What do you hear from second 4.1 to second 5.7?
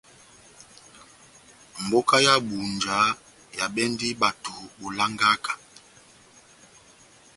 bato bolangaka.